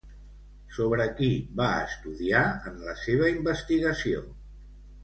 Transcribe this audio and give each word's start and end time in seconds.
Sobre 0.77 1.05
qui 1.19 1.29
va 1.61 1.67
estudiar 1.91 2.43
en 2.73 2.83
la 2.89 2.99
seva 3.07 3.31
investigació? 3.39 4.27